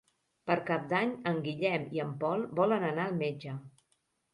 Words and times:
Per 0.49 0.55
Cap 0.69 0.87
d'Any 0.93 1.11
en 1.33 1.39
Guillem 1.49 1.87
i 1.99 2.03
en 2.07 2.19
Pol 2.27 2.49
volen 2.65 2.91
anar 2.93 3.09
al 3.09 3.19
metge. 3.25 3.61